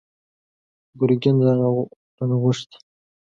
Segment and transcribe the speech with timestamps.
[0.99, 2.77] ګرګين رانه غوښتي!